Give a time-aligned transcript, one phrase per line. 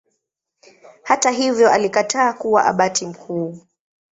[1.03, 3.67] Hata hivyo alikataa kuwa Abati mkuu.